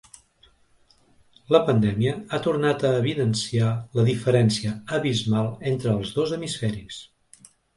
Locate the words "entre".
5.75-5.95